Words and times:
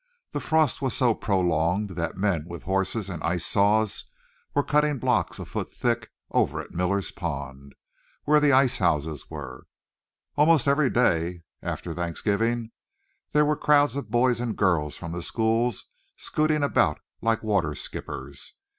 The 0.31 0.39
frost 0.39 0.81
was 0.81 0.95
so 0.95 1.13
prolonged 1.13 1.89
that 1.91 2.17
men 2.17 2.45
with 2.47 2.63
horses 2.63 3.07
and 3.07 3.21
ice 3.21 3.45
saws 3.45 4.05
were 4.55 4.63
cutting 4.63 4.97
blocks 4.97 5.37
a 5.37 5.45
foot 5.45 5.71
thick 5.71 6.09
over 6.31 6.59
at 6.59 6.71
Miller's 6.73 7.11
Point, 7.11 7.73
where 8.23 8.39
the 8.39 8.51
ice 8.51 8.79
houses 8.79 9.29
were. 9.29 9.67
Almost 10.35 10.67
every 10.67 10.89
day 10.89 11.43
after 11.61 11.93
Thanksgiving 11.93 12.71
there 13.31 13.45
were 13.45 13.55
crowds 13.55 13.95
of 13.95 14.09
boys 14.09 14.39
and 14.41 14.57
girls 14.57 14.95
from 14.97 15.11
the 15.11 15.21
schools 15.21 15.85
scooting 16.17 16.63
about 16.63 16.99
like 17.21 17.43
water 17.43 17.75
skippers. 17.75 18.55